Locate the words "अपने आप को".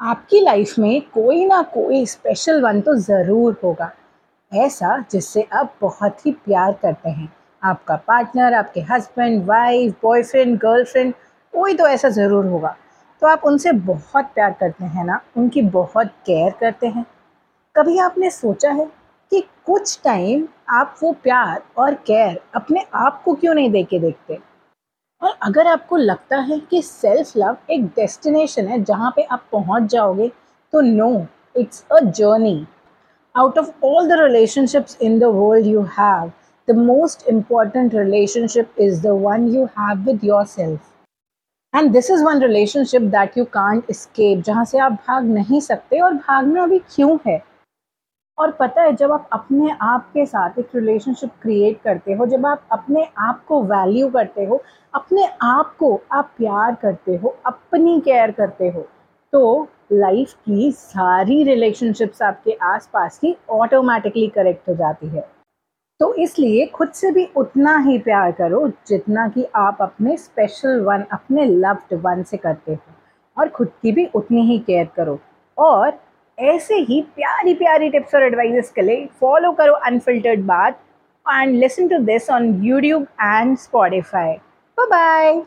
22.54-23.34, 52.72-53.62, 54.94-56.00